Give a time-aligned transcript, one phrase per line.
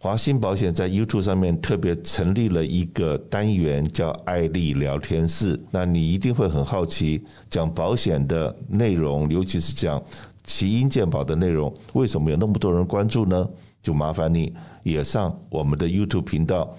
[0.00, 5.58] 华兴保险在 YouTube 上面特别成立了一个单元，叫“爱丽聊天室”。
[5.72, 10.00] 那你一定会很好奇，讲保险的内容，尤其是讲
[10.44, 13.48] 奇英健保的内容，为什么有那么多人关注呢？
[13.82, 16.76] 就麻烦你也上我们的 YouTube 频道。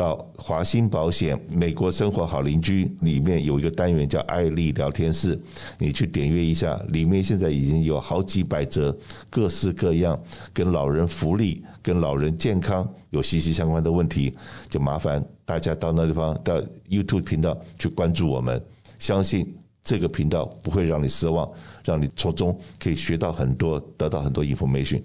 [0.00, 5.38] 到华兴保险美国生活好邻居里面有一个单元叫艾丽聊天室，
[5.78, 8.96] 你去点阅一下，里面现在已经有好几百则
[9.28, 10.18] 各式各样
[10.54, 14.34] 跟老人福利、跟老人健康有息息相关的问题，
[14.70, 16.58] 就麻烦大家到那地方到
[16.88, 18.58] YouTube 频道去关注我们，
[18.98, 21.46] 相信这个频道不会让你失望，
[21.84, 25.02] 让你从中可以学到很多，得到很多 information。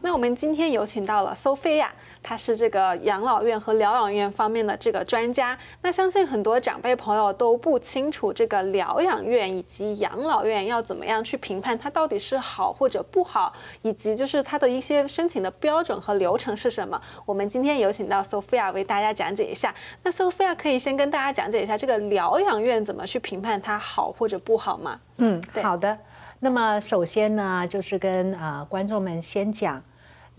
[0.00, 1.88] 那我们今天有请到了 Sophia。
[2.22, 5.58] 他是这个养老院和疗养院方面的这个专家。
[5.82, 13.52] 那相信很多长辈朋友都不清楚这个疗养院以及养老院要怎么样去评判它到底是好或者不好，
[13.82, 17.00] 以及就是它的一些申请的标准和流程是什么。
[17.24, 19.74] 我们今天有请到 Sophia 为大家讲解一下。
[20.02, 25.00] 那 Sophia 可以先跟大家讲解一下这个疗养院怎么去评判它好或者不好吗？
[25.16, 25.98] 嗯，对，好的。
[26.38, 29.82] 那么首先呢，就是跟啊、呃、观众们先讲。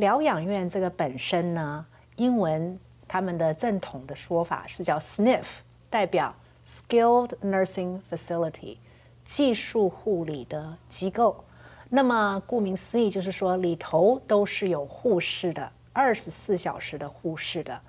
[0.02, 1.86] 疗养院这个本身呢，
[2.16, 5.44] 英文他们的正统的说法是叫 SNF，
[5.92, 6.36] 代表
[6.66, 8.78] Skilled Nursing Facility，
[9.24, 11.44] 技术护理的机构。
[11.88, 17.80] 那么顾名思义，就是说里头都是有护士的，二十四小时的护士的。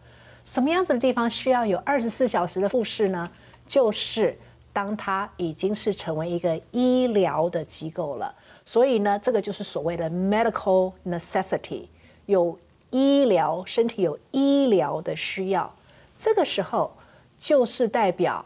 [0.44, 3.30] 什么样子的地方需要有二十四小时的护士呢？
[3.66, 4.38] 就是
[4.70, 8.34] 当它已经是成为一个医疗的机构了。
[8.66, 11.86] 所以呢，这个就是所谓的 Medical Necessity。
[12.26, 12.58] 有
[12.90, 15.72] 医疗，身体有医疗的需要，
[16.18, 16.92] 这个时候
[17.38, 18.44] 就是代表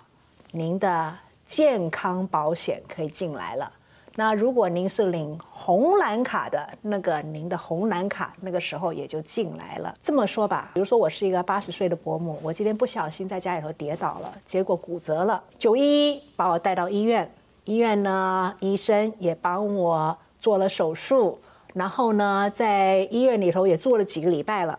[0.52, 3.70] 您的健康保险可以进来了。
[4.18, 9.94] 那如果您是领红蓝卡的，那个您的红蓝卡那个时候也就进来了。
[10.02, 17.30] 这么说吧，比如说我是一个八十岁的伯母，我今天不小心在家里头跌倒了，结果骨折了，九一一把我带到医院，
[17.64, 21.38] 医院呢，医生也帮我做了手术。
[21.76, 24.78] 然后呢，在医院里头也住了几个礼拜了。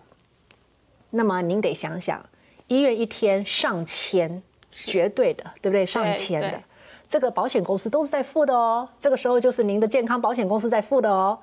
[1.11, 2.25] 那么您得想想，
[2.65, 4.41] 医院一天上千，
[4.71, 5.85] 绝对的，对不对？
[5.85, 6.59] 上千的，
[7.07, 8.89] 这个保险公司都是在付的哦。
[8.99, 11.37] 这个时候就是您的健康保险公司在付的哦。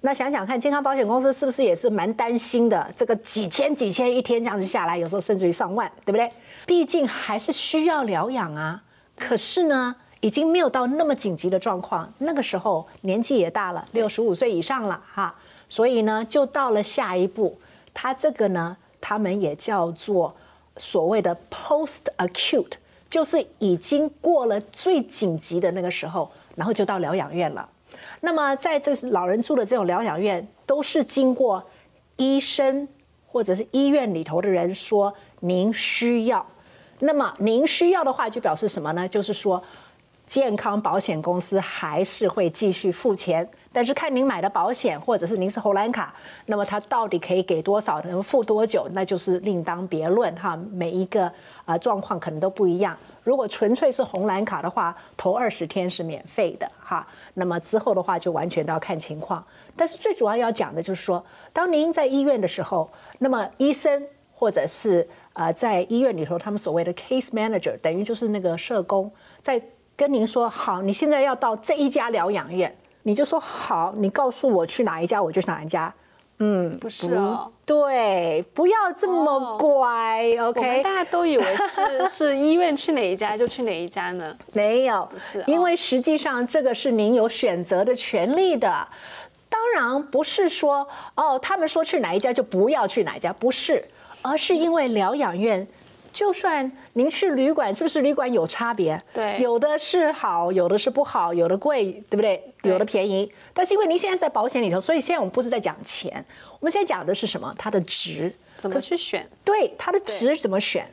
[0.00, 2.92] 那想想看，健康保险公司是不是也是蛮担心的？
[2.96, 6.28] 这个几千几千一天这样子下来，有时候甚至于上万，对不对？
[6.66, 8.82] 毕竟还是需要疗养啊。
[9.16, 15.32] 可是呢，已经没有到那么紧急的状况，那个时候年纪也大了，六十五岁以上了哈，
[15.68, 17.56] 所以呢，就到了下一步，
[17.94, 20.34] 他这个呢，他们也叫做
[20.76, 22.72] 所谓的 post acute，
[23.08, 27.68] 就是已经过了最紧急的那个时候，然后就到疗养院了。
[28.20, 31.64] 那么在这老人住的这种疗养院，都是经过
[32.16, 32.88] 医生
[33.28, 36.44] 或者是医院里头的人说您需要，
[36.98, 39.06] 那么您需要的话，就表示什么呢？
[39.06, 39.62] 就是说。
[40.28, 50.54] 健康保险公司还是会继续付钱，但是看您买的保险，或者是您是红蓝卡，那么它到底可以给多少，能付多久，那就是另当别论哈。
[50.70, 51.32] 每一个
[51.64, 52.94] 啊状况可能都不一样。
[53.24, 59.42] 如果纯粹是红蓝卡的话，头二十天是免费的哈，那么之后的话就完全都要看情况。
[59.74, 61.24] 但是最主要要讲的就是说，
[61.54, 69.10] 当您在医院的时候，那么医生或者是啊在医院里头，他们所谓的 case manager，等于就是那个社工
[69.40, 69.58] 在。
[69.98, 72.72] 跟您说好，你现在要到这一家疗养院，
[73.02, 75.92] 你就说好，你告诉我去哪一家，我就去哪一家。
[76.38, 80.30] 嗯，不是哦，对，不要这么乖。
[80.38, 84.38] 哦、OK，我们大家都以为是 是医院去哪一家就去哪一家呢？
[84.54, 88.86] 没有，不是、哦，因为实际上这个是您有选择的权利的。
[89.48, 90.86] 当然不是说
[91.16, 93.84] 哦，他们说去哪一家就不要去哪一家，不是，
[94.22, 95.66] 而是因为疗养院。
[96.18, 99.00] 就算您去旅馆，是不是旅馆有差别？
[99.14, 102.42] 对，有的是好，有的是不好，有的贵，对不对？
[102.64, 103.32] 有的便宜。
[103.54, 106.12] 但是因为您现在在保险里头，所以现在我们不是在讲钱，
[106.58, 107.54] 我们现在讲的是什么？
[107.56, 109.24] 它的值怎么去选？
[109.44, 110.84] 对，它的值怎么选？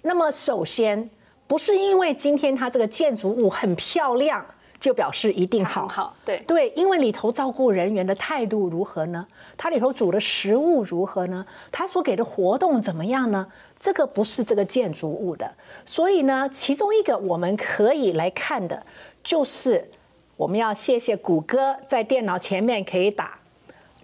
[0.00, 1.10] 那么首先，
[1.46, 4.42] 不是因为今天它这个建筑物很漂亮。
[4.80, 9.26] 就表示一定好，好，对对，因为里头照顾人员的态度如何呢？
[9.58, 11.44] 它里头煮的食物如何呢？
[11.70, 13.46] 它所给的活动怎么样呢？
[13.80, 15.50] 这个不是这个建筑物的，
[15.86, 18.84] 所以呢，其中一个我们可以来看的，
[19.24, 19.90] 就是
[20.36, 23.38] 我们要谢谢谷歌在电脑前面可以打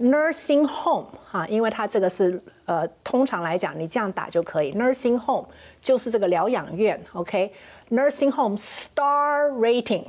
[0.00, 4.73] nursing home 哈，因为它这个是呃，通常来讲你这样打就可以。
[4.73, 5.46] nursing home
[5.82, 10.05] 就是这个疗养院，OK，nursing home star rating。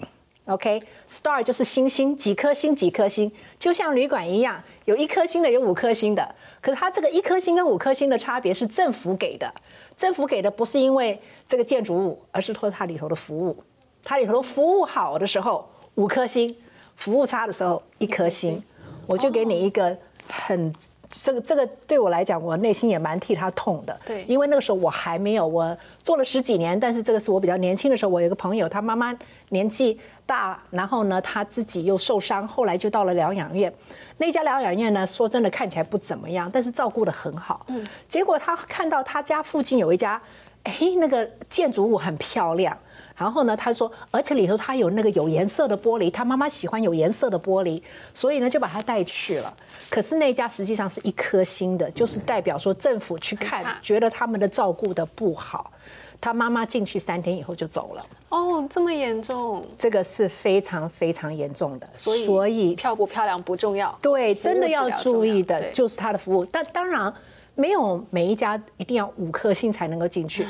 [0.46, 3.30] OK，star、就是星星，几颗星几颗星，
[3.60, 6.36] 就像旅馆一样，有一颗星的，有五颗星的。
[6.62, 9.54] 可是它这个一颗星跟五颗星的差别是政府给的，
[9.98, 13.62] 政府给的不是因为这个建筑物，而是托它里头的服务。
[14.02, 16.56] 它里头的服务好的时候五颗星，
[16.96, 18.64] 服务差的时候一颗星。
[19.06, 19.98] 我就给你一个
[20.30, 20.74] 很。
[21.10, 24.00] 这个这个对我来讲，我内心也蛮替他痛的。
[24.06, 28.08] 对，因为那个时候我还没有，我做了十几年，但是这个是我比较年轻的时候。
[28.08, 29.14] 我有个朋友，他妈妈
[29.50, 33.72] 年纪大，然后呢，他自己又受伤，后来就到了疗养院。
[34.18, 37.66] 那家疗养院呢，说真的看起来不怎么样，但是照顾的很好。
[37.68, 40.20] 嗯，结果他看到他家附近有一家，
[40.68, 42.78] 哎，那个建筑物很漂亮。
[43.16, 47.82] 然后呢，他说，而且里头他有那个有颜色的玻璃，他妈妈喜欢有颜色的玻璃，
[48.14, 49.52] 所以呢就把他带去了。
[49.90, 55.72] 可是那家实际上是一颗星的，就是代表说政府去看，觉得他们的照顾的不好。
[56.20, 58.06] 他妈妈进去三天以后就走了。
[58.30, 59.66] 哦，这么严重？
[59.80, 61.88] 这个是非常非常严重的。
[61.96, 63.96] 所以，所以漂不漂亮不重要。
[64.02, 66.44] 对，真的要注意的就是他的服务。
[66.46, 67.12] 但当然，
[67.58, 70.46] 没有每一家一定要五颗星才能够进去。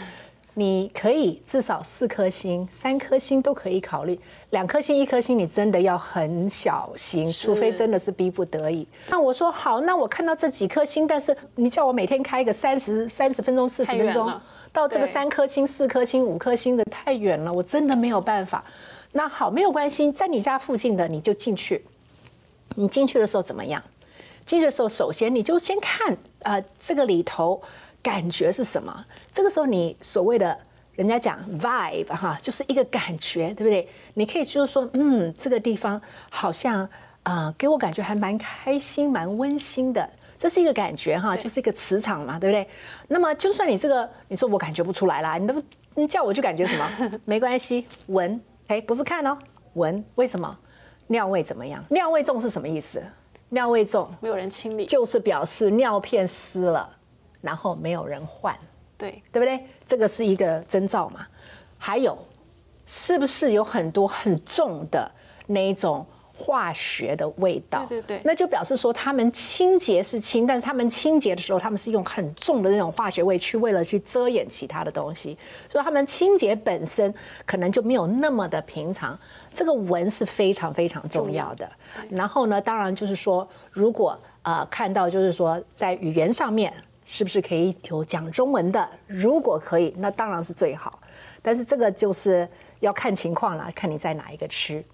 [0.54, 4.20] 你可以至少四颗星、三颗星都可以考虑，
[4.50, 8.86] 两颗星、一颗星你真的要很小心，除非真的是逼不得已。
[9.08, 14.30] 那我说好，那我看到这几颗星，但是你叫我每天开个三十三十分钟、四十分钟，
[14.74, 18.64] 到这个三颗星、四颗星、五颗星的太远了，我真的没有办法。
[19.12, 21.86] 那好，没有关系，在你家附近的你就进去。
[22.76, 23.82] 你进去的时候怎么样？
[24.44, 27.62] 进去的时候，首先你就先看啊、呃，这个里头。
[28.00, 29.06] 感觉是什么？
[29.34, 30.58] 这个时候你所谓的
[30.96, 33.86] 人家讲 vibe 哈，就是一个感觉，对不对？
[34.14, 36.84] 你可以就是说，嗯，这个地方好像
[37.24, 42.66] 啊、呃，给我感觉还蛮开心、蛮温馨的，这是一个感觉哈，就是一个磁场嘛，对不对？
[43.10, 45.62] 那么就算你这个你说我感觉不出来啦，你都
[45.96, 47.20] 你叫我去感觉什么？
[47.26, 49.38] 没关系，闻，哎，不是看哦，
[49.74, 50.58] 闻，为什么？
[51.08, 51.84] 尿味怎么样？
[51.90, 53.04] 尿味重是什么意思？
[53.50, 56.90] 尿味重，没有人清理，就是表示尿片湿了。
[57.40, 58.58] 然后没有人换，
[58.98, 59.64] 对对不对？
[59.86, 61.26] 这个是一个征兆嘛。
[61.78, 62.18] 还有，
[62.88, 65.10] 是不是有很多很重的
[65.46, 66.06] 那一种
[66.38, 67.86] 化学的味道？
[67.88, 75.38] 对对对，那就表示说他们清洁是清，但是他们清洁的时候，他们是用很重的那种化学味去为了去遮掩其他的东西，
[75.68, 77.14] 所以他们清洁本身
[77.46, 79.18] 可能就没有那么的平常。
[79.54, 81.70] 这个闻是非常非常重要的。
[82.10, 86.74] 然后呢，当然就是说，如果呃看到就是说在语言上面。
[87.10, 88.86] 是不是可以有讲中文的？
[89.08, 91.00] 如果可以，那当然是最好。
[91.42, 92.46] 但是这个就是
[92.82, 94.86] 要看情况了，看你在哪一个区。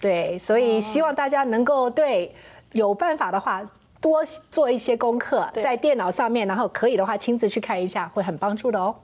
[0.00, 2.34] 对，所以希望大家能够对
[2.72, 3.62] 有办法的话
[4.00, 8.94] 多做一些功课，在电脑上面，然后可以的话亲自去看一下，会很帮助的哦。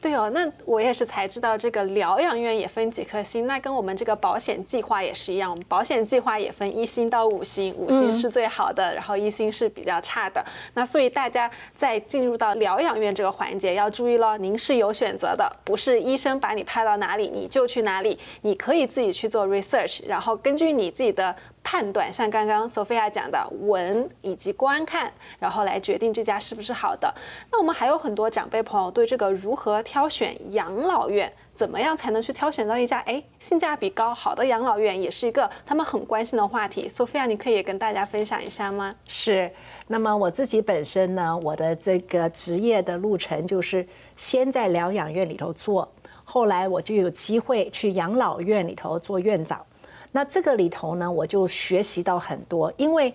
[0.00, 10.42] 对哦，那我也是才知道这个疗养院也分几颗星，那跟我们这个保险计划也是一样，保险计划也分一星到五星，五星是最好的，嗯、然后一星是比较差的。
[10.72, 21.36] 那所以大家在进入到疗养院这个环节要注意喽，您是有选择的，不是医生把你派到哪里你就去哪里，你可以自己去做 research，然后根据你自己的。
[21.62, 27.12] 判断像刚刚索菲亚讲的闻以及观看，然后来决定这家是不是好的。
[27.52, 36.88] 那我们还有很多长辈朋友对这个如何挑选养老院，怎么样才能去挑选到一家哎性价比高好的养老院，也是一个他们很关心的话题。
[36.88, 38.94] 索菲亚你可以跟大家分享一下吗？
[39.06, 39.50] 是。
[39.86, 43.86] 那么我自己本身呢，我的这个职业的路程就是
[44.16, 45.92] 先在疗养院里头做，
[46.24, 49.64] 后来我就有机会去养老院里头做院长。
[50.12, 53.14] 那这个里头呢，我就学习到很多，因为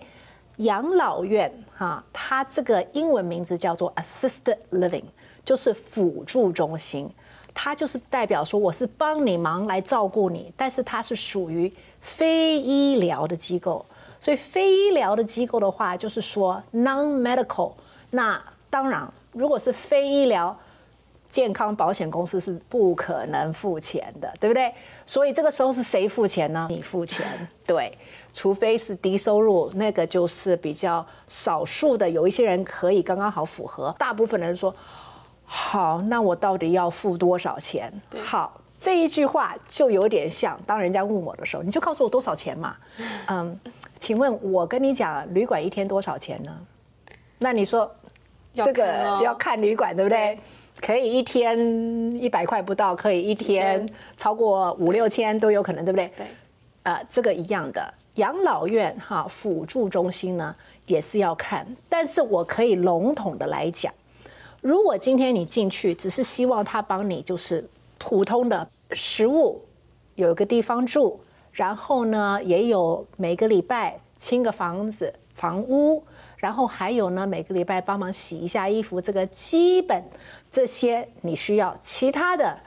[0.56, 5.04] 养老院哈，它这个英文名字叫做 assisted living，
[5.44, 7.10] 就是辅助中心，
[7.52, 13.84] 它就是代表说我是帮你忙来照顾你，但是它是属于非医疗的机构，
[14.18, 17.72] 所以非医疗的机构的话，就是说 non-medical，
[18.10, 20.58] 那当然如果是非医疗。
[21.28, 24.72] 健康保险公司是不可能付钱的，对不对？
[25.04, 26.66] 所以这个时候是谁付钱呢？
[26.70, 27.26] 你付钱，
[27.66, 27.96] 对，
[28.32, 33.94] 除非是低收入，那个就是比较少数的，有一些人可以刚刚好符合。
[33.98, 34.74] 大部分人说，
[35.44, 37.92] 好，那我到底要付多少钱？
[38.22, 42.76] 好，这一句话就有点像，当人家问我的时候，你就告诉我多少钱嘛。
[43.28, 43.58] 嗯，
[43.98, 46.56] 请问我跟你讲，旅馆一天多少钱呢？
[47.38, 47.90] 那你说，
[48.54, 50.38] 这个要看旅馆，对不对？
[50.80, 51.58] 可以一天
[52.12, 56.10] 一百块不到，可以一天超过五六千都有可能，对不对？
[56.16, 56.26] 对，
[56.82, 57.94] 呃，这个一样的。
[58.16, 60.56] 养老院哈，辅助中心呢
[60.86, 63.92] 也是要看，但是我可以笼统的来讲，
[64.62, 67.68] 如果今天你进去只是希望他帮你就是
[67.98, 69.60] 普通的食物，
[70.14, 71.20] 有一个地方住，
[71.52, 76.02] 然后呢也有每个礼拜清个房子房屋，
[76.36, 80.02] 然后还有呢，每个礼拜帮忙洗一下衣服，这个基本
[80.52, 81.76] 这些你需要。
[81.80, 82.58] 其他的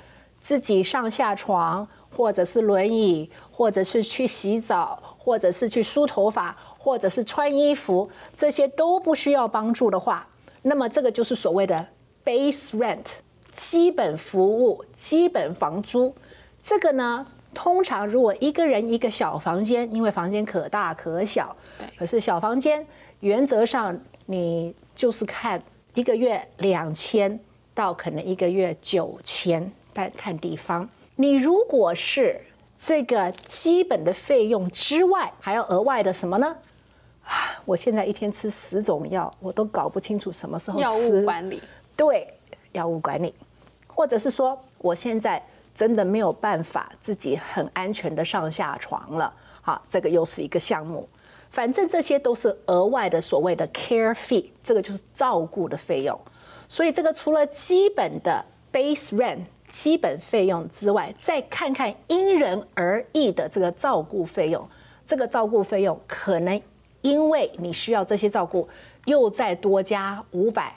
[0.42, 10.28] 自己上下床，或者是轮椅，或者是去洗澡，或者是去梳头发，或者是穿衣服，这些都不需要帮助的话，
[10.64, 11.86] 那么这个就是所谓的
[12.26, 13.06] base rent，
[13.52, 16.16] 基本服务、基本房租。
[16.64, 21.56] 这个呢，通常如果一个人一个小房间，因为房间可大可小，
[21.98, 22.86] 可是小房间。
[23.22, 25.62] 原则上，你就是看
[25.94, 27.38] 一个月两千
[27.74, 30.88] 到可能一个月九千，但看地方。
[31.18, 32.40] 你如果是
[32.80, 36.56] 这个基本的费用之外，还要额外的什么呢？
[37.26, 40.84] 啊，我现在一天吃十种药，我都搞不清楚什么时候吃。
[40.84, 41.62] 药物管理。
[41.98, 42.26] 对，
[42.72, 43.36] 药物管理，
[43.86, 45.46] 或者是说，我现在
[45.76, 49.34] 真的没有办法自己很安全的上下床了。
[49.62, 51.06] 好，这个又是一个项目。
[51.50, 56.20] 反正这些都是额外的所谓的 care fee，这个就是照顾的费用。
[56.68, 59.40] 所以这个除了基本的 base rent
[59.70, 64.68] 基本费用之外，再看看因人而异的这个照顾费用。
[65.08, 66.62] 这个照顾费用可能
[67.02, 68.70] 因为你需要这些照顾，
[69.06, 70.76] 又再多加五百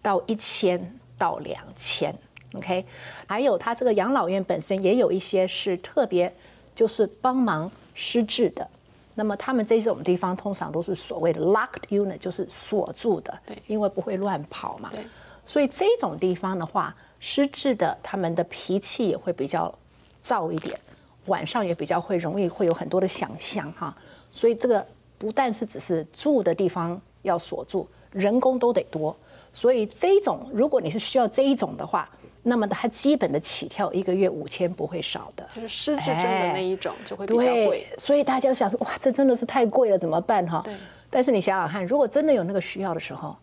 [0.00, 2.14] 到一千到两千。
[2.54, 2.86] OK，
[3.26, 6.34] 还有它这个养老院本身也有一些是特别
[6.74, 8.66] 就是帮忙失智的。
[9.14, 14.90] 那么他们这种地方通常都是所谓的 locked unit，就是锁住的，对，因为不会乱跑嘛。
[14.92, 15.06] 对，
[15.46, 19.72] 所以这种地方的话，失智的他们的脾气也会比较
[20.20, 20.78] 躁一点，
[21.26, 23.96] 晚上也比较会容易会有很多的想象哈。
[24.32, 24.84] 所以这个
[25.16, 29.16] 不但是只是住的地方要锁住，人工都得多。
[29.52, 32.08] 所以这一种如果你是需要这一种的话。
[32.46, 37.88] 那么它基本的起跳一个月五千不会少的，就是失智症的那一种就会比较贵。
[37.88, 40.60] 对，所以大家想说哇，这真的是太贵了，怎么办哈？
[40.62, 40.74] 对。
[41.08, 43.34] 但是你想想看，如果真的有那个需要的时候，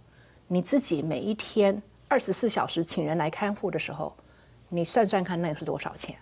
[0.48, 4.14] 你自己每一天二十四小时请人来看护的时候，
[4.70, 6.16] 你算算看那是多少钱？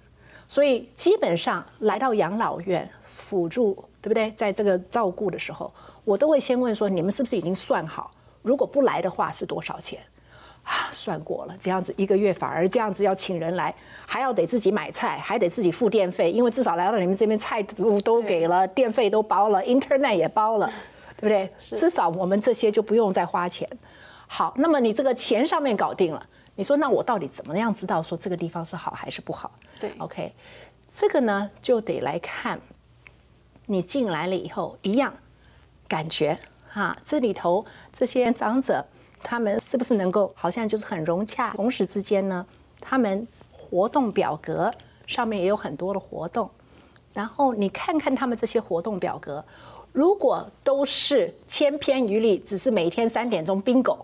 [0.48, 4.32] 所以基本上来到养老院辅助，对不对？
[4.38, 5.74] 在这个照顾的时候，
[6.06, 8.12] 我都会先问说，你们是不是已经算好？
[8.42, 10.00] 如果不来的话是多少钱？
[10.64, 13.74] 啊，算过了，这样子一个月反而这样子要请人来，
[14.06, 20.72] 还要得自己买菜，还得自己付电费，因为至少来到你们这边菜都都给了，电费都包了，Internet 也包了，
[21.18, 21.52] 对不对？
[21.76, 23.68] 至少我们这些就不用再花钱。
[24.28, 26.24] 好，那么你这个钱上面搞定了，
[26.54, 29.52] 你说那我到底怎么样知道说这个地方是好还是不好？
[29.80, 30.32] 对，OK，
[30.94, 32.60] 这个呢就得来看，
[33.66, 35.16] 你进来了以后一样
[35.88, 36.38] 感觉
[36.70, 38.86] 哈，这里头这些长者。
[39.22, 41.52] 他们是不是能够好像就是很融洽？
[41.52, 42.46] 同时之间呢，
[42.80, 44.74] 他们活动表格
[45.06, 46.50] 上面也有很多的活动，
[47.14, 49.44] 然后你看看他们这些活动表格，
[49.92, 53.98] 如果都是千篇一律，只是每天三点钟 bingo，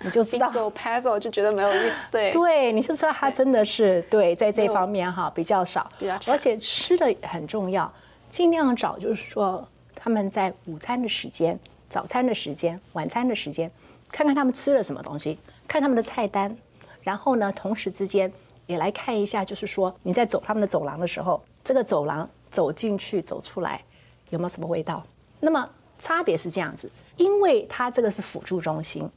[0.00, 1.94] 你就知道 bingo puzzle 就觉得没有意思。
[2.10, 7.90] 对，对，你就知道他真的是对，对在这方面哈比较少，比较而且吃的很重要，
[8.28, 11.58] 尽量找就是说他们在午餐的时间、
[11.88, 13.70] 早餐的时间、晚餐的时间。
[14.10, 16.56] 看看他们吃了什么东西，看他们的菜单，
[17.02, 18.32] 然后呢，同时之间
[18.66, 23.82] 也来看一下，就是说你在走他们的走廊的时候，这个走廊走进去走出来
[24.30, 25.04] 有没有什么味道？
[25.40, 29.10] 那么差别是这样子，因为它这个是辅助中心，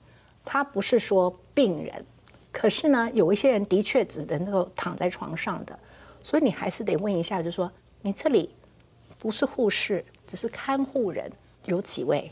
[0.43, 2.05] 它不是说病人，
[2.51, 5.77] 可是呢，有一些人的确只能够躺在床上的，
[6.21, 8.49] 所以你还是得问一下，就是说你这里
[9.17, 11.31] 不是护士，只是看护人，
[11.65, 12.31] 有几位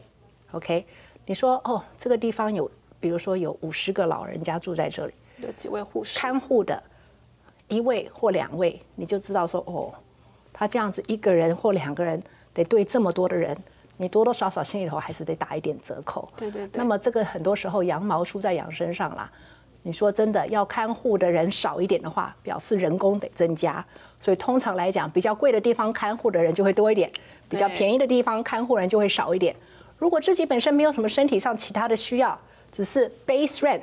[0.51, 0.85] ？OK。
[1.29, 6.81] 你说哦，这个地方有，比如说有五十个老人家住在这里，有几位护士看护的，
[7.67, 9.93] 一位或两位，你就知道说哦，
[10.53, 13.55] 他这样子一个人或两个人得对这么多的人，
[13.97, 16.29] 你多多少少心里头还是得打一点折扣。
[16.37, 16.79] 对对对。
[16.79, 19.29] 那么这个很多时候羊毛出在羊身上啦。
[19.83, 23.85] 你说真的，要看护的人少一点的话，表示人工得增加。
[24.19, 27.11] 所以通常来讲，比较贵的地方看护的人就会多一点，
[27.49, 29.53] 比较便宜的地方看护人就会少一点。
[29.97, 32.39] 如果自己本身没有什么身体上其他的需要，
[32.71, 33.81] 只是 base rent，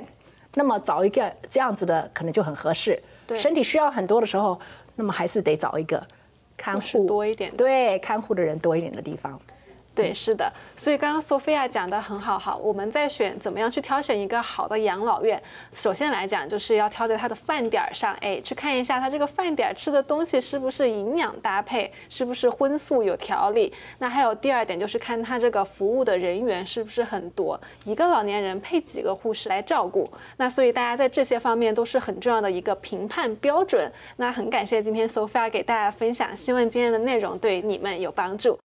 [0.53, 3.01] 那么找一个这样子的可能就很合适。
[3.27, 4.59] 对，身体需要很多的时候，
[4.95, 6.01] 那么还是得找一个
[6.55, 9.39] 看护多一点，对，看护的人多一点的地方。
[9.95, 15.41] 对，是的，所以刚刚 Sophia 讲得很好，好，我们在选怎么样去挑选一个好的养老院，
[15.73, 23.71] 首先来讲就是要挑在它的饭点上，哎，去看一下它这个饭点吃的东西是不是营养搭配，是不是荤素有条理。
[23.99, 30.11] 那还有第二点就是看它这个服务的人员是不是很多，一个老年人配几个护士来照顾。
[30.35, 33.89] 那所以大家在这些方面都是很重要的一个评判标准。
[34.17, 38.59] 那很感谢今天 Sophia 给大家分享，希望今天的内容对你们有帮助。